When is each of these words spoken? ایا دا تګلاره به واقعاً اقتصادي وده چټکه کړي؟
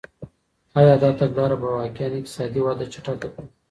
ایا 0.79 0.93
دا 1.03 1.09
تګلاره 1.19 1.55
به 1.61 1.67
واقعاً 1.75 2.09
اقتصادي 2.19 2.61
وده 2.63 2.85
چټکه 2.93 3.27
کړي؟ 3.33 3.45